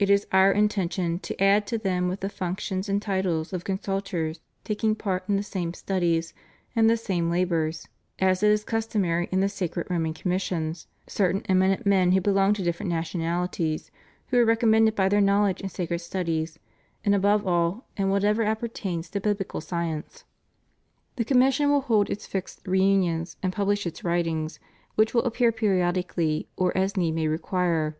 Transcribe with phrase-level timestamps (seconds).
[0.00, 4.40] It is Chir intention to add to them with the functions and titles of consultors
[4.64, 6.34] taking part in the same studies
[6.74, 7.86] and the same labors,
[8.18, 12.52] as it is customary in the sacred Roman commissions, cer tain eminent men who belong
[12.54, 13.92] to different nationahties,
[14.26, 16.58] who are recommended by their knowledge in sacred stud ies,
[17.04, 20.24] and above all, in whatever appertains to bibUcal science.
[21.14, 24.58] The commission will hold its fixed reunions and pub lish its writings,
[24.96, 27.96] which will appear periodically or as need may require.